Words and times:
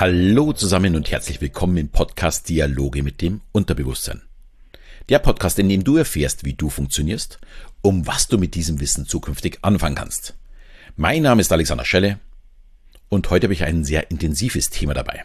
Hallo 0.00 0.54
zusammen 0.54 0.96
und 0.96 1.10
herzlich 1.10 1.42
willkommen 1.42 1.76
im 1.76 1.90
Podcast 1.90 2.48
Dialoge 2.48 3.02
mit 3.02 3.20
dem 3.20 3.42
Unterbewusstsein. 3.52 4.22
Der 5.10 5.18
Podcast, 5.18 5.58
in 5.58 5.68
dem 5.68 5.84
du 5.84 5.98
erfährst, 5.98 6.42
wie 6.42 6.54
du 6.54 6.70
funktionierst, 6.70 7.38
um 7.82 8.06
was 8.06 8.26
du 8.26 8.38
mit 8.38 8.54
diesem 8.54 8.80
Wissen 8.80 9.04
zukünftig 9.04 9.58
anfangen 9.60 9.96
kannst. 9.96 10.38
Mein 10.96 11.20
Name 11.20 11.42
ist 11.42 11.52
Alexander 11.52 11.84
Schelle 11.84 12.18
und 13.10 13.28
heute 13.28 13.44
habe 13.44 13.52
ich 13.52 13.64
ein 13.64 13.84
sehr 13.84 14.10
intensives 14.10 14.70
Thema 14.70 14.94
dabei. 14.94 15.22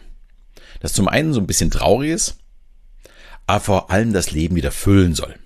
Das 0.80 0.92
zum 0.92 1.08
einen 1.08 1.32
so 1.32 1.40
ein 1.40 1.46
bisschen 1.46 1.70
traurig 1.70 2.10
ist, 2.10 2.36
aber 3.46 3.60
vor 3.60 3.90
allem 3.90 4.12
das 4.12 4.30
Leben 4.30 4.56
wieder 4.56 4.72
füllen 4.72 5.14
soll. 5.14 5.36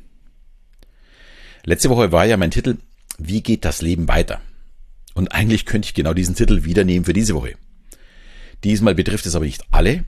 Letzte 1.64 1.88
Woche 1.88 2.10
war 2.10 2.26
ja 2.26 2.36
mein 2.36 2.50
Titel 2.50 2.78
Wie 3.16 3.44
geht 3.44 3.64
das 3.64 3.80
Leben 3.80 4.08
weiter? 4.08 4.40
Und 5.14 5.30
eigentlich 5.30 5.66
könnte 5.66 5.86
ich 5.86 5.94
genau 5.94 6.14
diesen 6.14 6.34
Titel 6.34 6.64
wieder 6.64 6.82
nehmen 6.82 7.04
für 7.04 7.12
diese 7.12 7.36
Woche. 7.36 7.54
Diesmal 8.64 8.94
betrifft 8.94 9.26
es 9.26 9.34
aber 9.34 9.44
nicht 9.44 9.64
alle, 9.70 10.04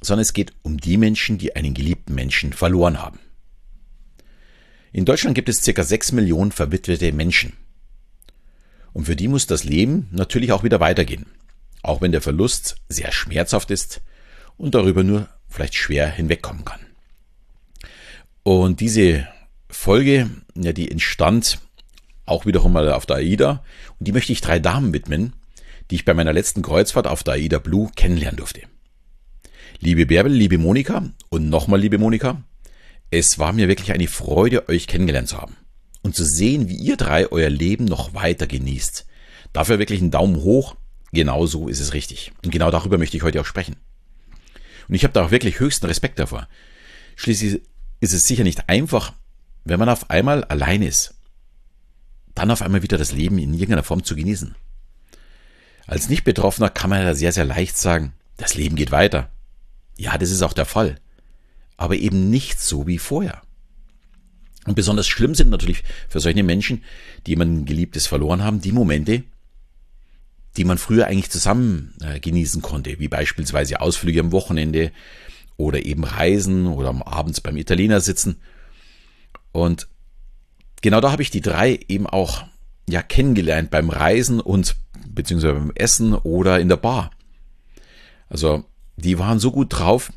sondern 0.00 0.22
es 0.22 0.32
geht 0.32 0.52
um 0.62 0.78
die 0.78 0.96
Menschen, 0.96 1.38
die 1.38 1.56
einen 1.56 1.74
geliebten 1.74 2.14
Menschen 2.14 2.52
verloren 2.52 3.00
haben. 3.00 3.18
In 4.92 5.04
Deutschland 5.04 5.34
gibt 5.34 5.48
es 5.48 5.62
circa 5.62 5.82
6 5.82 6.12
Millionen 6.12 6.52
verwitwete 6.52 7.12
Menschen. 7.12 7.52
Und 8.92 9.04
für 9.04 9.16
die 9.16 9.28
muss 9.28 9.46
das 9.46 9.64
Leben 9.64 10.08
natürlich 10.12 10.52
auch 10.52 10.64
wieder 10.64 10.80
weitergehen. 10.80 11.26
Auch 11.82 12.00
wenn 12.00 12.12
der 12.12 12.22
Verlust 12.22 12.76
sehr 12.88 13.12
schmerzhaft 13.12 13.70
ist 13.70 14.00
und 14.56 14.74
darüber 14.74 15.04
nur 15.04 15.28
vielleicht 15.48 15.74
schwer 15.74 16.10
hinwegkommen 16.10 16.64
kann. 16.64 16.80
Und 18.42 18.80
diese 18.80 19.28
Folge, 19.68 20.30
ja, 20.54 20.72
die 20.72 20.90
entstand 20.90 21.58
auch 22.24 22.46
wiederum 22.46 22.72
mal 22.72 22.90
auf 22.92 23.06
der 23.06 23.16
AIDA 23.16 23.62
und 23.98 24.08
die 24.08 24.12
möchte 24.12 24.32
ich 24.32 24.40
drei 24.40 24.58
Damen 24.58 24.92
widmen, 24.92 25.34
die 25.90 25.96
ich 25.96 26.04
bei 26.04 26.14
meiner 26.14 26.32
letzten 26.32 26.62
Kreuzfahrt 26.62 27.06
auf 27.06 27.22
der 27.22 27.34
AIDA 27.34 27.58
Blue 27.58 27.90
kennenlernen 27.96 28.36
durfte. 28.36 28.62
Liebe 29.80 30.06
Bärbel, 30.06 30.32
liebe 30.32 30.58
Monika 30.58 31.10
und 31.28 31.48
nochmal 31.48 31.80
liebe 31.80 31.98
Monika, 31.98 32.42
es 33.10 33.38
war 33.38 33.52
mir 33.52 33.68
wirklich 33.68 33.92
eine 33.92 34.08
Freude, 34.08 34.68
euch 34.68 34.86
kennengelernt 34.86 35.28
zu 35.28 35.38
haben 35.38 35.56
und 36.02 36.14
zu 36.14 36.24
sehen, 36.24 36.68
wie 36.68 36.76
ihr 36.76 36.96
drei 36.96 37.30
euer 37.30 37.50
Leben 37.50 37.84
noch 37.84 38.14
weiter 38.14 38.46
genießt. 38.46 39.06
Dafür 39.52 39.78
wirklich 39.78 40.00
einen 40.00 40.10
Daumen 40.10 40.36
hoch. 40.36 40.76
Genau 41.12 41.46
so 41.46 41.68
ist 41.68 41.80
es 41.80 41.94
richtig. 41.94 42.32
Und 42.44 42.50
genau 42.50 42.70
darüber 42.70 42.98
möchte 42.98 43.16
ich 43.16 43.22
heute 43.22 43.40
auch 43.40 43.46
sprechen. 43.46 43.76
Und 44.88 44.94
ich 44.94 45.04
habe 45.04 45.12
da 45.12 45.24
auch 45.24 45.30
wirklich 45.30 45.60
höchsten 45.60 45.86
Respekt 45.86 46.18
davor. 46.18 46.48
Schließlich 47.16 47.62
ist 48.00 48.12
es 48.12 48.26
sicher 48.26 48.44
nicht 48.44 48.68
einfach, 48.68 49.14
wenn 49.64 49.78
man 49.78 49.88
auf 49.88 50.10
einmal 50.10 50.44
allein 50.44 50.82
ist, 50.82 51.14
dann 52.34 52.50
auf 52.50 52.62
einmal 52.62 52.82
wieder 52.82 52.98
das 52.98 53.12
Leben 53.12 53.38
in 53.38 53.52
irgendeiner 53.52 53.82
Form 53.82 54.04
zu 54.04 54.14
genießen. 54.14 54.54
Als 55.88 56.10
Nicht-Betroffener 56.10 56.68
kann 56.68 56.90
man 56.90 57.02
ja 57.02 57.14
sehr, 57.14 57.32
sehr 57.32 57.46
leicht 57.46 57.78
sagen, 57.78 58.12
das 58.36 58.54
Leben 58.54 58.76
geht 58.76 58.92
weiter. 58.92 59.30
Ja, 59.96 60.18
das 60.18 60.30
ist 60.30 60.42
auch 60.42 60.52
der 60.52 60.66
Fall. 60.66 61.00
Aber 61.78 61.96
eben 61.96 62.28
nicht 62.28 62.60
so 62.60 62.86
wie 62.86 62.98
vorher. 62.98 63.40
Und 64.66 64.74
besonders 64.74 65.08
schlimm 65.08 65.34
sind 65.34 65.48
natürlich 65.48 65.82
für 66.08 66.20
solche 66.20 66.42
Menschen, 66.42 66.84
die 67.26 67.30
jemanden 67.30 67.64
Geliebtes 67.64 68.06
verloren 68.06 68.44
haben, 68.44 68.60
die 68.60 68.70
Momente, 68.70 69.24
die 70.58 70.64
man 70.64 70.76
früher 70.76 71.06
eigentlich 71.06 71.30
zusammen 71.30 71.94
äh, 72.02 72.20
genießen 72.20 72.60
konnte, 72.60 72.98
wie 72.98 73.08
beispielsweise 73.08 73.80
Ausflüge 73.80 74.20
am 74.20 74.30
Wochenende 74.30 74.92
oder 75.56 75.86
eben 75.86 76.04
Reisen 76.04 76.66
oder 76.66 76.90
am 76.90 77.02
Abends 77.02 77.40
beim 77.40 77.56
Italiener 77.56 78.02
sitzen. 78.02 78.42
Und 79.52 79.88
genau 80.82 81.00
da 81.00 81.12
habe 81.12 81.22
ich 81.22 81.30
die 81.30 81.40
drei 81.40 81.80
eben 81.88 82.06
auch 82.06 82.44
ja 82.92 83.02
kennengelernt 83.02 83.70
beim 83.70 83.90
Reisen 83.90 84.40
und 84.40 84.76
beziehungsweise 85.08 85.54
beim 85.54 85.72
Essen 85.74 86.14
oder 86.14 86.60
in 86.60 86.68
der 86.68 86.76
Bar. 86.76 87.10
Also 88.28 88.64
die 88.96 89.18
waren 89.18 89.38
so 89.38 89.50
gut 89.50 89.68
drauf 89.70 90.12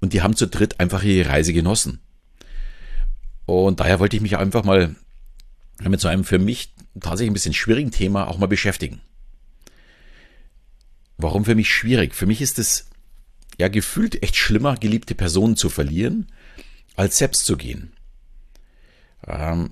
und 0.00 0.12
die 0.12 0.22
haben 0.22 0.36
zu 0.36 0.46
dritt 0.46 0.80
einfach 0.80 1.02
ihre 1.02 1.28
Reise 1.28 1.52
genossen. 1.52 2.00
Und 3.46 3.80
daher 3.80 3.98
wollte 3.98 4.16
ich 4.16 4.22
mich 4.22 4.36
einfach 4.36 4.64
mal 4.64 4.94
mit 5.80 6.00
so 6.00 6.08
einem 6.08 6.24
für 6.24 6.38
mich 6.38 6.74
tatsächlich 7.00 7.30
ein 7.30 7.34
bisschen 7.34 7.54
schwierigen 7.54 7.90
Thema 7.90 8.28
auch 8.28 8.38
mal 8.38 8.46
beschäftigen. 8.46 9.00
Warum 11.16 11.44
für 11.44 11.54
mich 11.54 11.70
schwierig? 11.70 12.14
Für 12.14 12.26
mich 12.26 12.40
ist 12.40 12.58
es 12.58 12.90
ja 13.58 13.68
gefühlt 13.68 14.22
echt 14.22 14.36
schlimmer, 14.36 14.76
geliebte 14.76 15.14
Personen 15.14 15.56
zu 15.56 15.68
verlieren, 15.68 16.28
als 16.96 17.18
selbst 17.18 17.44
zu 17.44 17.56
gehen. 17.56 17.92
Ähm, 19.26 19.70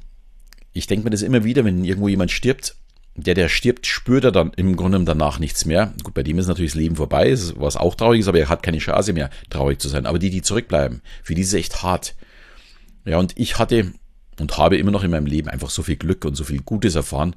ich 0.77 0.87
denke 0.87 1.05
mir 1.05 1.11
das 1.11 1.23
immer 1.23 1.45
wieder, 1.45 1.65
wenn 1.65 1.85
irgendwo 1.85 2.09
jemand 2.09 2.31
stirbt, 2.31 2.77
der, 3.15 3.35
der 3.35 3.49
stirbt, 3.49 3.87
spürt 3.87 4.25
er 4.25 4.33
dann 4.33 4.53
im 4.57 4.77
Grunde 4.77 5.03
danach 5.03 5.39
nichts 5.39 5.65
mehr. 5.65 5.95
Gut, 6.03 6.13
bei 6.13 6.23
dem 6.23 6.39
ist 6.39 6.49
natürlich 6.49 6.73
das 6.73 6.81
Leben 6.81 6.97
vorbei, 6.97 7.35
was 7.57 7.77
auch 7.77 7.95
traurig 7.95 8.21
ist, 8.21 8.29
aber 8.29 8.39
er 8.39 8.51
hat 8.51 8.63
keine 8.63 8.79
Chance 8.79 9.15
mehr, 9.15 9.31
traurig 9.49 9.81
zu 9.81 9.89
sein. 9.89 10.05
Aber 10.05 10.19
die, 10.19 10.29
die 10.29 10.43
zurückbleiben, 10.43 11.01
für 11.23 11.35
die 11.35 11.41
ist 11.41 11.49
es 11.49 11.55
echt 11.55 11.83
hart. 11.83 12.15
Ja, 13.07 13.19
und 13.19 13.33
ich 13.37 13.59
hatte 13.59 13.93
und 14.39 14.59
habe 14.59 14.77
immer 14.77 14.91
noch 14.91 15.03
in 15.03 15.11
meinem 15.11 15.25
Leben 15.25 15.49
einfach 15.49 15.71
so 15.71 15.83
viel 15.83 15.97
Glück 15.97 16.27
und 16.27 16.35
so 16.35 16.45
viel 16.45 16.61
Gutes 16.61 16.95
erfahren. 16.95 17.35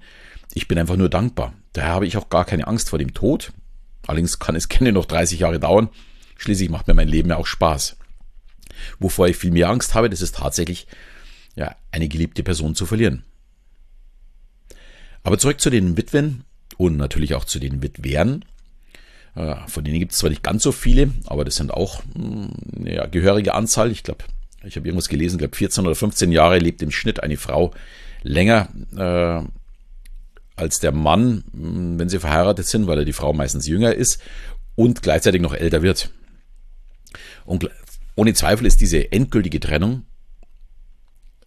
Ich 0.53 0.67
bin 0.67 0.77
einfach 0.77 0.97
nur 0.97 1.09
dankbar. 1.09 1.53
Daher 1.71 1.93
habe 1.93 2.07
ich 2.07 2.17
auch 2.17 2.27
gar 2.27 2.43
keine 2.43 2.67
Angst 2.67 2.89
vor 2.89 2.99
dem 2.99 3.13
Tod. 3.13 3.53
Allerdings 4.05 4.39
kann 4.39 4.55
es 4.55 4.67
gerne 4.69 4.91
noch 4.91 5.05
30 5.05 5.39
Jahre 5.39 5.61
dauern. 5.61 5.89
Schließlich 6.37 6.69
macht 6.69 6.87
mir 6.87 6.93
mein 6.93 7.07
Leben 7.07 7.29
ja 7.29 7.37
auch 7.37 7.45
Spaß. 7.45 7.95
Wovor 8.99 9.29
ich 9.29 9.37
viel 9.37 9.51
mehr 9.51 9.69
Angst 9.69 9.95
habe, 9.95 10.09
das 10.09 10.21
ist 10.21 10.35
tatsächlich, 10.35 10.87
ja, 11.55 11.75
eine 11.91 12.09
geliebte 12.09 12.43
Person 12.43 12.75
zu 12.75 12.85
verlieren. 12.85 13.23
Aber 15.23 15.37
zurück 15.37 15.59
zu 15.59 15.69
den 15.69 15.97
Witwen 15.97 16.43
und 16.77 16.97
natürlich 16.97 17.35
auch 17.35 17.45
zu 17.45 17.59
den 17.59 17.83
Witwern. 17.83 18.45
Äh, 19.35 19.55
von 19.67 19.83
denen 19.83 19.99
gibt 19.99 20.13
es 20.13 20.19
zwar 20.19 20.29
nicht 20.29 20.43
ganz 20.43 20.63
so 20.63 20.71
viele, 20.71 21.11
aber 21.25 21.45
das 21.45 21.55
sind 21.55 21.71
auch 21.71 22.01
hm, 22.15 22.51
ja, 22.85 23.05
gehörige 23.05 23.53
Anzahl. 23.53 23.91
Ich 23.91 24.03
glaube, 24.03 24.23
ich 24.63 24.75
habe 24.75 24.87
irgendwas 24.87 25.09
gelesen, 25.09 25.35
ich 25.35 25.39
glaube 25.39 25.55
14 25.55 25.85
oder 25.85 25.95
15 25.95 26.31
Jahre 26.31 26.59
lebt 26.59 26.81
im 26.81 26.91
Schnitt 26.91 27.21
eine 27.21 27.37
Frau 27.37 27.71
länger 28.23 28.69
äh, 28.95 29.45
als 30.55 30.79
der 30.79 30.91
Mann, 30.91 31.43
hm, 31.53 31.99
wenn 31.99 32.09
sie 32.09 32.19
verheiratet 32.19 32.65
sind, 32.65 32.87
weil 32.87 32.99
er 32.99 33.05
die 33.05 33.13
Frau 33.13 33.33
meistens 33.33 33.67
jünger 33.67 33.93
ist 33.93 34.21
und 34.75 35.01
gleichzeitig 35.01 35.41
noch 35.41 35.53
älter 35.53 35.81
wird. 35.81 36.11
Und 37.45 37.69
ohne 38.15 38.33
Zweifel 38.33 38.65
ist 38.65 38.81
diese 38.81 39.11
endgültige 39.11 39.59
Trennung 39.59 40.03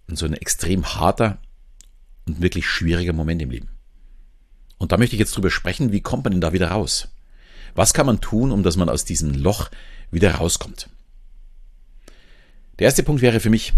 so 0.09 0.27
ein 0.27 0.35
extrem 0.35 0.85
harter 0.85 1.39
und 2.27 2.41
wirklich 2.41 2.67
schwieriger 2.67 3.13
Moment 3.13 3.43
im 3.43 3.51
Leben. 3.51 3.69
Und 4.79 4.93
da 4.93 4.99
möchte 4.99 5.15
ich 5.15 5.21
jetzt 5.21 5.37
drüber 5.37 5.51
sprechen, 5.51 5.93
wie 5.93 6.01
kommt 6.01 6.25
man 6.25 6.33
denn 6.33 6.41
da 6.41 6.53
wieder 6.53 6.71
raus? 6.71 7.09
Was 7.75 7.95
kann 7.95 8.07
man 8.07 8.21
tun, 8.21 8.53
um 8.53 8.63
dass 8.63 8.77
man 8.77 8.89
aus 8.89 9.05
diesem 9.05 9.35
Loch 9.35 9.71
wieder 10.11 10.35
rauskommt? 10.35 10.89
Der 12.79 12.87
erste 12.87 13.03
Punkt 13.03 13.23
wäre 13.23 13.41
für 13.41 13.51
mich, 13.51 13.73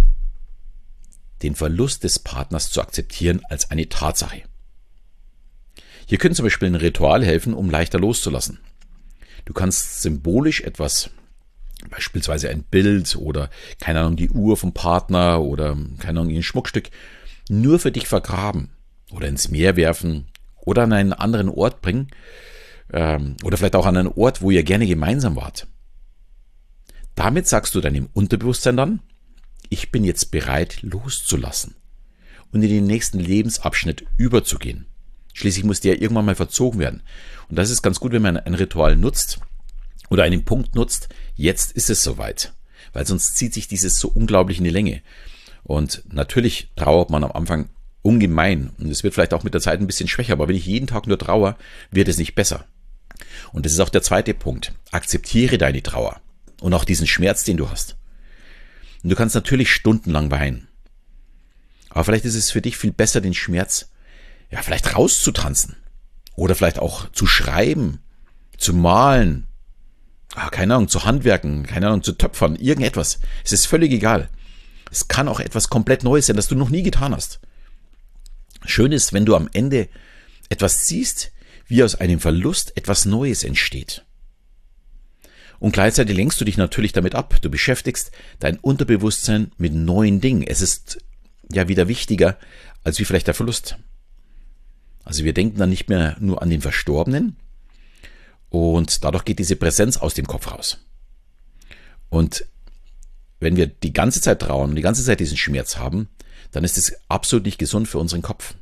den 1.43 1.55
Verlust 1.55 2.05
des 2.05 2.19
Partners 2.19 2.71
zu 2.71 2.81
akzeptieren 2.81 3.43
als 3.51 3.71
eine 3.71 3.89
Tatsache. 3.89 4.43
Hier 6.07 6.19
können 6.19 6.35
zum 6.35 6.45
Beispiel 6.45 6.69
ein 6.69 6.75
Ritual 6.75 7.25
helfen, 7.25 7.55
um 7.55 7.71
leichter 7.71 7.99
loszulassen. 7.99 8.61
Du 9.45 9.53
kannst 9.53 10.03
symbolisch 10.03 10.63
etwas, 10.63 11.11
beispielsweise 11.91 12.49
ein 12.49 12.63
Bild 12.63 13.17
oder, 13.17 13.51
keine 13.79 14.01
Ahnung, 14.01 14.17
die 14.17 14.31
Uhr 14.31 14.57
vom 14.57 14.73
Partner 14.73 15.43
oder, 15.43 15.77
keine 15.99 16.21
Ahnung, 16.21 16.35
ein 16.35 16.43
Schmuckstück, 16.43 16.91
nur 17.49 17.79
für 17.79 17.93
dich 17.93 18.09
vergraben 18.09 18.71
oder 19.11 19.29
ins 19.29 19.49
Meer 19.49 19.77
werfen 19.77 20.27
oder 20.57 20.83
an 20.83 20.93
einen 20.93 21.13
anderen 21.13 21.49
Ort 21.49 21.83
bringen 21.83 22.09
ähm, 22.93 23.37
oder 23.43 23.57
vielleicht 23.57 23.77
auch 23.77 23.87
an 23.87 23.97
einen 23.97 24.09
Ort, 24.09 24.43
wo 24.43 24.51
ihr 24.51 24.63
gerne 24.63 24.87
gemeinsam 24.87 25.37
wart. 25.37 25.67
Damit 27.15 27.47
sagst 27.47 27.75
du 27.75 27.81
deinem 27.81 28.09
Unterbewusstsein 28.13 28.77
dann, 28.77 29.01
ich 29.69 29.91
bin 29.91 30.05
jetzt 30.05 30.31
bereit 30.31 30.83
loszulassen 30.83 31.75
und 32.53 32.63
in 32.63 32.71
den 32.71 32.87
nächsten 32.87 33.19
Lebensabschnitt 33.19 34.05
überzugehen. 34.17 34.87
Schließlich 35.33 35.65
muss 35.65 35.81
der 35.81 36.01
irgendwann 36.01 36.27
mal 36.27 36.37
verzogen 36.37 36.79
werden. 36.79 37.03
Und 37.49 37.57
das 37.57 37.71
ist 37.71 37.83
ganz 37.83 37.99
gut, 37.99 38.13
wenn 38.13 38.23
man 38.23 38.37
ein 38.37 38.55
Ritual 38.55 38.97
nutzt 38.97 39.41
oder 40.09 40.23
einen 40.23 40.45
Punkt 40.45 40.75
nutzt, 40.75 41.09
jetzt 41.35 41.73
ist 41.73 41.91
es 41.91 42.03
soweit. 42.03 42.53
Weil 42.93 43.07
sonst 43.07 43.37
zieht 43.37 43.53
sich 43.53 43.67
dieses 43.67 43.99
so 43.99 44.09
unglaublich 44.09 44.59
in 44.59 44.65
die 44.65 44.71
Länge. 44.71 45.03
Und 45.65 46.03
natürlich 46.13 46.71
trauert 46.77 47.11
man 47.11 47.25
am 47.25 47.33
Anfang 47.33 47.71
ungemein. 48.03 48.71
Und 48.79 48.91
es 48.91 49.03
wird 49.03 49.15
vielleicht 49.15 49.35
auch 49.35 49.43
mit 49.43 49.55
der 49.55 49.61
Zeit 49.61 49.81
ein 49.81 49.87
bisschen 49.87 50.09
schwächer, 50.09 50.35
aber 50.35 50.49
wenn 50.49 50.57
ich 50.57 50.67
jeden 50.67 50.87
Tag 50.87 51.07
nur 51.07 51.19
trauere, 51.19 51.57
wird 51.91 52.09
es 52.09 52.19
nicht 52.19 52.35
besser. 52.35 52.67
Und 53.53 53.65
das 53.65 53.73
ist 53.73 53.81
auch 53.81 53.89
der 53.89 54.03
zweite 54.03 54.35
Punkt. 54.35 54.73
Akzeptiere 54.91 55.59
deine 55.59 55.83
Trauer 55.83 56.21
und 56.61 56.75
auch 56.75 56.85
diesen 56.85 57.07
Schmerz, 57.07 57.45
den 57.45 57.57
du 57.57 57.71
hast. 57.71 57.97
Und 59.03 59.11
du 59.11 59.17
kannst 59.17 59.35
natürlich 59.35 59.73
stundenlang 59.73 60.31
weinen. 60.31 60.69
Aber 61.91 62.05
vielleicht 62.05 62.25
ist 62.25 62.35
es 62.35 62.51
für 62.51 62.61
dich 62.61 62.77
viel 62.77 62.93
besser, 62.93 63.21
den 63.21 63.35
Schmerz, 63.35 63.91
ja, 64.51 64.63
vielleicht 64.63 64.97
rauszutanzen. 64.97 65.77
Oder 66.37 66.55
vielleicht 66.55 66.81
auch 66.81 67.11
zu 67.13 67.27
schreiben, 67.27 68.01
zu 68.59 68.75
malen, 68.75 69.47
ah, 70.35 70.51
keine 70.51 70.75
Ahnung, 70.75 70.89
zu 70.89 71.05
handwerken, 71.05 71.65
keine 71.65 71.87
Ahnung, 71.87 72.03
zu 72.03 72.13
töpfern, 72.13 72.57
irgendetwas. 72.57 73.21
Es 73.45 73.53
ist 73.53 73.67
völlig 73.67 73.93
egal. 73.93 74.29
Es 74.91 75.09
kann 75.09 75.29
auch 75.29 75.41
etwas 75.41 75.69
komplett 75.69 76.05
Neues 76.05 76.27
sein, 76.27 76.37
das 76.37 76.49
du 76.49 76.55
noch 76.55 76.71
nie 76.71 76.83
getan 76.83 77.15
hast. 77.15 77.41
Schön 78.65 78.93
ist, 78.93 79.13
wenn 79.13 79.27
du 79.27 79.37
am 79.37 79.49
Ende 79.53 79.89
etwas 80.49 80.87
siehst, 80.87 81.33
wie 81.67 81.83
aus 81.83 81.95
einem 81.95 82.21
Verlust 82.21 82.77
etwas 82.77 83.05
Neues 83.05 83.45
entsteht. 83.45 84.05
Und 85.59 85.73
gleichzeitig 85.73 86.17
lenkst 86.17 86.41
du 86.41 86.45
dich 86.45 86.57
natürlich 86.57 86.93
damit 86.93 87.15
ab. 87.15 87.37
Du 87.41 87.51
beschäftigst 87.51 88.11
dein 88.39 88.59
Unterbewusstsein 88.59 89.53
mit 89.57 89.73
neuen 89.73 90.21
Dingen. 90.21 90.43
Es 90.43 90.61
ist 90.61 90.99
ja 91.51 91.69
wieder 91.69 91.89
wichtiger 91.89 92.39
als 92.83 92.99
wie 92.99 93.05
vielleicht 93.05 93.27
der 93.27 93.35
Verlust. 93.35 93.79
Also 95.05 95.25
wir 95.25 95.33
denken 95.33 95.59
dann 95.59 95.71
nicht 95.71 95.89
mehr 95.89 96.17
nur 96.21 96.43
an 96.43 96.51
den 96.51 96.61
Verstorbenen 96.61 97.37
und 98.51 99.05
dadurch 99.05 99.25
geht 99.25 99.39
diese 99.39 99.57
Präsenz 99.57 99.97
aus 99.97 100.15
dem 100.15 100.27
Kopf 100.27 100.51
raus. 100.51 100.79
Und 102.09 102.47
wenn 103.45 103.57
wir 103.57 103.67
die 103.67 103.93
ganze 103.93 104.21
Zeit 104.21 104.41
trauern 104.41 104.71
und 104.71 104.77
die 104.77 104.83
ganze 104.83 105.05
Zeit 105.05 105.21
diesen 105.21 105.37
Schmerz 105.37 105.77
haben, 105.77 106.09
dann 106.51 106.65
ist 106.65 106.79
es 106.79 106.97
absolut 107.09 107.45
nicht 107.45 107.59
gesund 107.59 107.87
für 107.87 107.99
unseren 107.99 108.23
Kopf. 108.23 108.55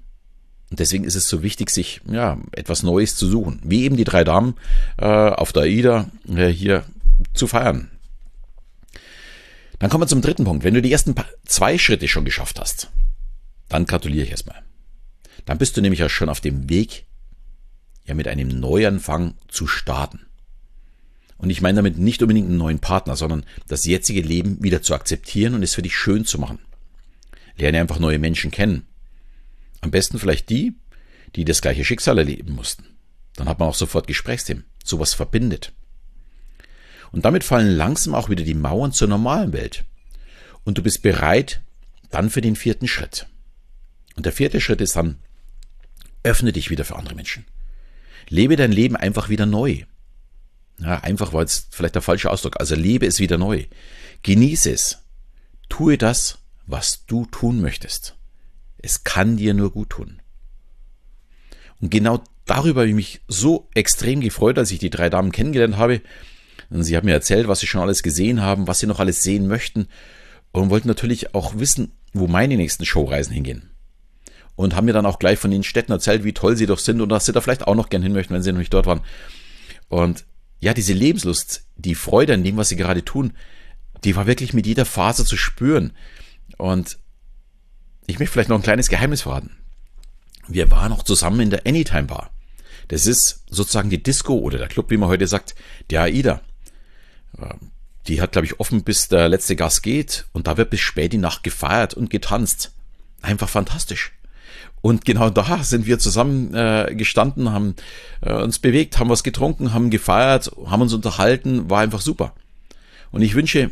Und 0.71 0.81
deswegen 0.81 1.05
ist 1.05 1.15
es 1.15 1.29
so 1.29 1.43
wichtig, 1.43 1.71
sich 1.71 2.01
ja 2.11 2.39
etwas 2.53 2.83
Neues 2.83 3.15
zu 3.15 3.29
suchen, 3.29 3.61
wie 3.63 3.85
eben 3.85 3.97
die 3.97 4.05
drei 4.05 4.25
Damen 4.25 4.55
äh, 4.99 5.05
auf 5.05 5.53
der 5.53 5.63
AIDA 5.63 6.11
äh, 6.29 6.49
hier 6.49 6.85
zu 7.35 7.47
feiern. 7.47 7.91
Dann 9.79 9.91
kommen 9.91 10.03
wir 10.03 10.09
zum 10.09 10.23
dritten 10.23 10.45
Punkt. 10.45 10.65
Wenn 10.65 10.75
du 10.75 10.83
die 10.83 10.93
ersten 10.93 11.15
zwei 11.45 11.79
Schritte 11.79 12.09
schon 12.09 12.25
geschafft 12.25 12.59
hast, 12.59 12.91
dann 13.69 13.87
gratuliere 13.87 14.25
ich 14.25 14.31
erstmal. 14.31 14.63
Dann 15.45 15.59
bist 15.59 15.77
du 15.77 15.81
nämlich 15.81 16.01
ja 16.01 16.09
schon 16.09 16.29
auf 16.29 16.41
dem 16.41 16.69
Weg, 16.69 17.05
ja 18.05 18.15
mit 18.15 18.27
einem 18.29 18.49
Neuanfang 18.49 19.35
zu 19.49 19.67
starten. 19.67 20.27
Und 21.43 21.51
ich 21.51 21.61
meine 21.61 21.77
damit 21.77 21.99
nicht 21.99 22.23
unbedingt 22.23 22.49
einen 22.49 22.57
neuen 22.57 22.79
Partner, 22.79 23.17
sondern 23.17 23.45
das 23.67 23.85
jetzige 23.85 24.23
Leben 24.23 24.63
wieder 24.63 24.81
zu 24.81 24.95
akzeptieren 24.95 25.55
und 25.55 25.65
es 25.65 25.75
für 25.75 25.83
dich 25.83 25.97
schön 25.97 26.25
zu 26.25 26.39
machen. 26.39 26.61
Lerne 27.57 27.81
einfach 27.81 27.99
neue 27.99 28.21
Menschen 28.21 28.53
kennen. 28.53 28.87
Am 29.81 29.91
besten 29.91 30.21
vielleicht 30.21 30.49
die, 30.51 30.75
die 31.35 31.45
das 31.45 31.61
gleiche 31.61 31.85
Schicksal 31.85 32.19
erleben 32.19 32.55
mussten. 32.55 32.85
Dann 33.35 33.49
hat 33.49 33.59
man 33.59 33.69
auch 33.69 33.75
sofort 33.75 34.07
Gesprächsthemen. 34.07 34.65
Sowas 34.85 35.15
verbindet. 35.15 35.73
Und 37.11 37.25
damit 37.25 37.43
fallen 37.43 37.77
langsam 37.77 38.15
auch 38.15 38.31
wieder 38.31 38.45
die 38.45 38.55
Mauern 38.55 38.93
zur 38.93 39.09
normalen 39.09 39.53
Welt. 39.53 39.85
Und 40.63 40.79
du 40.79 40.83
bist 40.83 41.03
bereit 41.03 41.61
dann 42.11 42.31
für 42.31 42.41
den 42.41 42.55
vierten 42.55 42.87
Schritt. 42.87 43.27
Und 44.15 44.27
der 44.27 44.33
vierte 44.33 44.61
Schritt 44.61 44.81
ist 44.81 44.95
dann, 44.95 45.19
öffne 46.23 46.53
dich 46.53 46.71
wieder 46.71 46.85
für 46.85 46.95
andere 46.95 47.17
Menschen. 47.17 47.45
Lebe 48.29 48.55
dein 48.55 48.71
Leben 48.71 48.95
einfach 48.95 49.29
wieder 49.29 49.45
neu. 49.45 49.83
Ja, 50.83 50.99
einfach 50.99 51.33
war 51.33 51.43
jetzt 51.43 51.69
vielleicht 51.75 51.95
der 51.95 52.03
falsche 52.03 52.31
Ausdruck. 52.31 52.59
Also 52.59 52.75
lebe 52.75 53.07
es 53.07 53.21
wieder 53.21 53.39
neu. 53.39 53.65
Genieße 54.23 54.71
es. 54.71 54.99
Tue 55.69 55.97
das, 55.97 56.39
was 56.67 57.07
du 57.07 57.27
tun 57.27 57.61
möchtest. 57.61 58.17
Es 58.79 59.05
kann 59.05 59.37
dir 59.37 59.55
nur 59.55 59.71
gut 59.71 59.91
tun. 59.91 60.21
Und 61.81 61.91
genau 61.91 62.23
darüber 62.47 62.83
habe 62.83 62.89
ich 62.89 62.95
mich 62.95 63.21
so 63.29 63.69
extrem 63.75 64.21
gefreut, 64.21 64.59
als 64.59 64.71
ich 64.71 64.79
die 64.79 64.91
drei 64.91 65.09
Damen 65.09 65.33
kennengelernt 65.33 65.77
habe. 65.77 66.01
Und 66.71 66.85
sie 66.85 66.97
haben 66.97 67.07
mir 67.07 67.13
erzählt, 67.13 67.49
was 67.49 67.61
sie 67.61 67.67
schon 67.67 67.81
alles 67.81 68.03
gesehen 68.03 68.41
haben, 68.41 68.67
was 68.67 68.81
sie 68.81 68.87
noch 68.87 69.01
alles 69.01 69.23
sehen 69.23 69.47
möchten 69.47 69.89
und 70.53 70.71
wollten 70.71 70.89
natürlich 70.89 71.35
auch 71.35 71.59
wissen, 71.59 71.93
wo 72.13 72.27
meine 72.27 72.57
nächsten 72.57 72.85
Showreisen 72.85 73.33
hingehen. 73.33 73.71
Und 74.55 74.77
haben 74.77 74.85
mir 74.85 74.93
dann 74.93 75.07
auch 75.07 75.19
gleich 75.19 75.39
von 75.39 75.51
den 75.51 75.63
Städten 75.63 75.93
erzählt, 75.93 76.25
wie 76.25 76.35
toll 76.35 76.57
sie 76.57 76.67
doch 76.67 76.79
sind 76.79 77.01
und 77.01 77.09
dass 77.09 77.25
sie 77.25 77.33
da 77.33 77.41
vielleicht 77.41 77.67
auch 77.67 77.75
noch 77.75 77.89
gern 77.89 78.03
hin 78.03 78.13
möchten, 78.13 78.35
wenn 78.35 78.43
sie 78.43 78.53
noch 78.53 78.59
nicht 78.59 78.75
dort 78.75 78.87
waren. 78.87 79.01
Und 79.89 80.25
ja, 80.63 80.73
diese 80.75 80.93
Lebenslust, 80.93 81.65
die 81.77 81.97
Freude 81.97 82.35
an 82.35 82.45
dem, 82.45 82.57
was 82.57 82.69
sie 82.69 82.77
gerade 82.77 83.05
tun, 83.05 83.33
die 84.05 84.15
war 84.15 84.29
wirklich 84.29 84.55
mit 84.55 84.65
jeder 84.65 84.85
Phase 84.85 85.25
zu 85.25 85.37
spüren. 85.37 85.93
Und 86.57 86.99
ich 88.07 88.21
möchte 88.21 88.33
vielleicht 88.33 88.49
noch 88.49 88.59
ein 88.59 88.63
kleines 88.63 88.89
Geheimnis 88.89 89.23
verraten. 89.23 89.57
Wir 90.47 90.71
waren 90.71 90.91
noch 90.91 91.03
zusammen 91.03 91.41
in 91.41 91.51
der 91.51 91.67
Anytime 91.67 92.05
Bar. 92.05 92.31
Das 92.89 93.07
ist 93.07 93.43
sozusagen 93.51 93.91
die 93.91 94.05
Disco 94.05 94.35
oder 94.39 94.57
der 94.57 94.69
Club, 94.69 94.91
wie 94.91 94.97
man 94.97 95.09
heute 95.09 95.27
sagt, 95.27 95.57
der 95.91 96.03
AIDA. 96.03 96.41
Ähm, 97.41 97.73
die 98.07 98.21
hat, 98.21 98.31
glaube 98.31 98.47
ich, 98.47 98.61
offen 98.61 98.85
bis 98.85 99.09
der 99.09 99.29
letzte 99.29 99.57
Gast 99.57 99.83
geht 99.83 100.27
und 100.33 100.47
da 100.47 100.57
wird 100.57 100.71
bis 100.71 100.81
spät 100.81 101.13
die 101.13 101.19
Nacht 101.19 101.43
gefeiert 101.43 101.95
und 101.95 102.09
getanzt. 102.09 102.73
Einfach 103.21 103.49
fantastisch. 103.49 104.13
Und 104.81 105.05
genau 105.05 105.31
da 105.31 105.63
sind 105.63 105.87
wir 105.87 105.99
zusammen 105.99 106.55
äh, 106.55 106.93
gestanden, 106.97 107.53
haben 107.53 107.77
äh, 108.21 108.35
uns 108.35 108.59
bewegt, 108.59 108.99
haben 108.99 109.11
was 109.11 109.23
getrunken, 109.23 109.73
haben 109.73 109.91
gefeiert, 109.91 110.51
haben 110.67 110.83
uns 110.83 110.93
unterhalten, 110.93 111.71
war 111.71 111.81
einfach 111.81 112.01
super. 112.01 112.35
Und 113.13 113.23
ich 113.23 113.35
wünsche, 113.35 113.71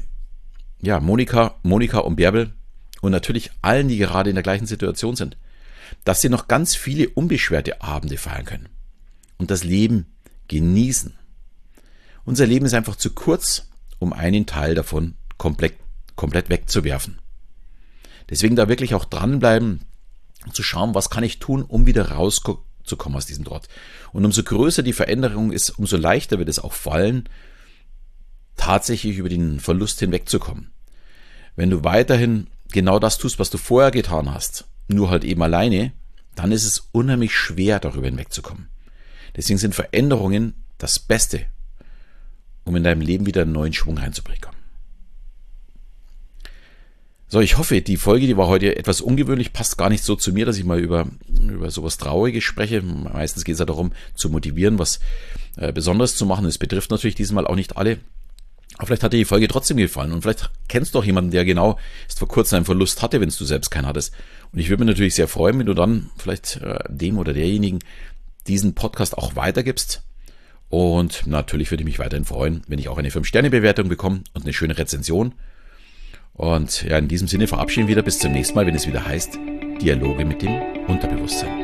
ja, 0.81 1.01
Monika, 1.01 1.57
Monika 1.63 1.99
und 1.99 2.17
Bärbel 2.17 2.53
und 3.01 3.11
natürlich 3.11 3.51
allen, 3.61 3.89
die 3.89 3.99
gerade 3.99 4.31
in 4.31 4.37
der 4.37 4.43
gleichen 4.43 4.67
Situation 4.67 5.17
sind, 5.17 5.37
dass 6.05 6.21
sie 6.21 6.29
noch 6.29 6.47
ganz 6.47 6.77
viele 6.77 7.09
unbeschwerte 7.09 7.83
Abende 7.83 8.17
feiern 8.17 8.45
können 8.45 8.69
und 9.39 9.51
das 9.51 9.65
Leben 9.65 10.07
genießen. 10.49 11.15
Unser 12.25 12.47
Leben 12.47 12.67
ist 12.67 12.75
einfach 12.75 12.97
zu 12.97 13.11
kurz, 13.11 13.69
um 13.99 14.13
einen 14.13 14.47
Teil 14.47 14.75
davon 14.75 15.15
komplett, 15.39 15.75
komplett 16.15 16.51
wegzuwerfen. 16.51 17.19
Deswegen 18.29 18.55
da 18.55 18.69
wirklich 18.69 18.95
auch 18.95 19.05
dranbleiben, 19.05 19.81
zu 20.53 20.63
schauen, 20.63 20.95
was 20.95 21.11
kann 21.11 21.25
ich 21.25 21.39
tun, 21.39 21.63
um 21.63 21.87
wieder 21.87 22.11
rauszukommen 22.13 23.17
aus 23.17 23.27
diesem 23.27 23.45
Trott. 23.45 23.69
Und 24.13 24.25
umso 24.25 24.43
größer 24.43 24.83
die 24.83 24.93
Veränderung 24.93 25.53
ist, 25.53 25.71
umso 25.71 25.97
leichter 25.97 26.39
wird 26.39 26.49
es 26.49 26.59
auch 26.59 26.73
fallen, 26.73 27.29
tatsächlich 28.57 29.19
über 29.19 29.29
den 29.29 29.61
Verlust 29.61 30.01
hinwegzukommen. 30.01 30.71
Wenn 31.57 31.71
du 31.71 31.85
weiterhin 31.85 32.47
genau 32.73 32.99
das 32.99 33.19
tust, 33.19 33.39
was 33.39 33.51
du 33.51 33.59
vorher 33.59 33.91
getan 33.91 34.33
hast, 34.33 34.67
nur 34.89 35.11
halt 35.11 35.25
eben 35.25 35.43
alleine, 35.43 35.93
dann 36.35 36.53
ist 36.53 36.65
es 36.65 36.89
unheimlich 36.93 37.35
schwer, 37.35 37.81
darüber 37.81 38.07
hinwegzukommen. 38.07 38.69
Deswegen 39.37 39.59
sind 39.59 39.75
Veränderungen 39.75 40.55
das 40.79 40.99
Beste, 40.99 41.47
um 42.65 42.77
in 42.77 42.85
deinem 42.85 43.01
Leben 43.01 43.27
wieder 43.27 43.43
einen 43.43 43.53
neuen 43.53 43.73
Schwung 43.73 43.99
reinzubringen. 43.99 44.60
So, 47.33 47.41
ich 47.41 47.59
hoffe, 47.59 47.81
die 47.81 47.97
Folge, 47.97 48.27
die 48.27 48.37
war 48.37 48.49
heute 48.49 48.77
etwas 48.77 49.01
ungewöhnlich, 49.01 49.53
passt 49.53 49.79
gar 49.79 49.89
nicht 49.89 50.03
so 50.03 50.17
zu 50.17 50.33
mir, 50.33 50.47
dass 50.47 50.59
ich 50.59 50.65
mal 50.65 50.81
über, 50.81 51.07
über 51.49 51.71
sowas 51.71 51.97
Trauriges 51.97 52.43
spreche. 52.43 52.83
Meistens 52.83 53.45
geht 53.45 53.53
es 53.53 53.61
ja 53.61 53.67
darum, 53.67 53.93
zu 54.17 54.31
motivieren, 54.31 54.81
was 54.81 54.99
äh, 55.57 55.73
Besonderes 55.73 56.17
zu 56.17 56.27
machen. 56.27 56.45
Es 56.47 56.59
betrifft 56.59 56.91
natürlich 56.91 57.15
diesmal 57.15 57.47
auch 57.47 57.55
nicht 57.55 57.77
alle. 57.77 58.01
Aber 58.79 58.89
vielleicht 58.89 59.05
hat 59.05 59.13
dir 59.13 59.19
die 59.19 59.25
Folge 59.25 59.47
trotzdem 59.47 59.77
gefallen 59.77 60.11
und 60.11 60.23
vielleicht 60.23 60.51
kennst 60.67 60.93
du 60.93 60.99
auch 60.99 61.05
jemanden, 61.05 61.31
der 61.31 61.45
genau 61.45 61.79
erst 62.05 62.19
vor 62.19 62.27
kurzem 62.27 62.57
einen 62.57 62.65
Verlust 62.65 63.01
hatte, 63.01 63.21
wenn 63.21 63.29
du 63.29 63.45
selbst 63.45 63.71
keinen 63.71 63.87
hattest. 63.87 64.13
Und 64.53 64.59
ich 64.59 64.69
würde 64.69 64.85
mich 64.85 64.93
natürlich 64.93 65.15
sehr 65.15 65.29
freuen, 65.29 65.57
wenn 65.61 65.67
du 65.67 65.75
dann 65.75 66.11
vielleicht 66.17 66.57
äh, 66.57 66.81
dem 66.89 67.17
oder 67.17 67.33
derjenigen 67.33 67.79
diesen 68.49 68.75
Podcast 68.75 69.17
auch 69.17 69.37
weitergibst. 69.37 70.03
Und 70.69 71.29
natürlich 71.29 71.71
würde 71.71 71.83
ich 71.83 71.87
mich 71.87 72.01
weiterhin 72.01 72.25
freuen, 72.25 72.63
wenn 72.67 72.81
ich 72.81 72.89
auch 72.89 72.99
eine 72.99 73.11
5-Sterne-Bewertung 73.11 73.89
bekomme 73.89 74.25
und 74.35 74.43
eine 74.43 74.53
schöne 74.53 74.77
Rezension. 74.77 75.35
Und 76.41 76.85
ja, 76.85 76.97
in 76.97 77.07
diesem 77.07 77.29
Sinne 77.29 77.47
verabschieden 77.47 77.87
wir 77.87 77.97
wieder 77.97 78.03
bis 78.03 78.19
zum 78.19 78.33
nächsten 78.33 78.55
Mal, 78.55 78.65
wenn 78.65 78.75
es 78.75 78.87
wieder 78.87 79.05
heißt 79.05 79.39
Dialoge 79.83 80.25
mit 80.25 80.41
dem 80.41 80.63
Unterbewusstsein. 80.89 81.60